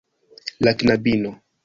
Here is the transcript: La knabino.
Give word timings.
La 0.65 0.73
knabino. 0.79 1.35